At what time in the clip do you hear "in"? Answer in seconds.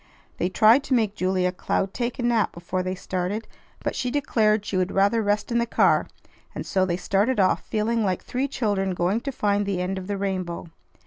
5.51-5.59